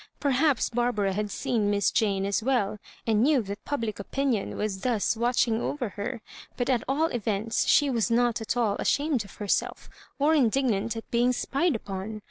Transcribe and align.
Perhaps 0.19 0.71
Barbara 0.71 1.13
had 1.13 1.29
seen 1.29 1.69
Miss 1.69 1.91
Jane 1.91 2.25
as 2.25 2.41
well, 2.41 2.79
and 3.05 3.21
knew 3.21 3.39
that 3.43 3.63
public 3.65 3.99
opinion 3.99 4.57
was 4.57 4.81
thus 4.81 5.15
watching 5.15 5.61
over 5.61 5.89
her; 5.89 6.23
but 6.57 6.71
at 6.71 6.83
all 6.87 7.09
events 7.13 7.67
she 7.67 7.87
was 7.87 8.09
not 8.09 8.41
at 8.41 8.57
all 8.57 8.77
ashamed 8.79 9.23
of 9.23 9.35
herself 9.35 9.91
or 10.17 10.33
indignant 10.33 10.97
at 10.97 11.11
being 11.11 11.31
spied 11.31 11.75
upon. 11.75 12.19